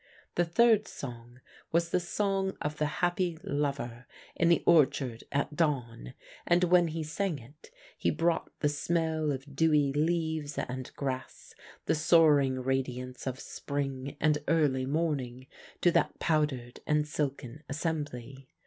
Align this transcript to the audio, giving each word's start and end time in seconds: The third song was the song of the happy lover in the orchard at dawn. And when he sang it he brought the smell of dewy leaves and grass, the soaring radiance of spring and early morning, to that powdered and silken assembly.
The 0.33 0.45
third 0.45 0.87
song 0.87 1.41
was 1.71 1.91
the 1.91 1.99
song 1.99 2.57
of 2.59 2.77
the 2.79 2.87
happy 3.05 3.37
lover 3.43 4.07
in 4.35 4.49
the 4.49 4.63
orchard 4.65 5.25
at 5.31 5.55
dawn. 5.55 6.15
And 6.47 6.63
when 6.63 6.87
he 6.87 7.03
sang 7.03 7.37
it 7.37 7.69
he 7.95 8.09
brought 8.09 8.49
the 8.61 8.67
smell 8.67 9.31
of 9.31 9.55
dewy 9.55 9.93
leaves 9.93 10.57
and 10.57 10.91
grass, 10.95 11.53
the 11.85 11.93
soaring 11.93 12.61
radiance 12.63 13.27
of 13.27 13.39
spring 13.39 14.17
and 14.19 14.39
early 14.47 14.87
morning, 14.87 15.45
to 15.81 15.91
that 15.91 16.17
powdered 16.17 16.79
and 16.87 17.07
silken 17.07 17.61
assembly. 17.69 18.47